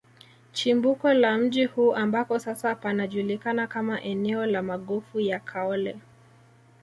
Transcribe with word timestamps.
Chimbuko 0.53 1.13
la 1.13 1.37
mji 1.37 1.65
huu 1.65 1.95
ambako 1.95 2.39
sasa 2.39 2.75
panajulikana 2.75 3.67
kama 3.67 4.01
eneo 4.01 4.45
la 4.45 4.61
magofu 4.61 5.19
ya 5.19 5.39
Kaole 5.39 5.97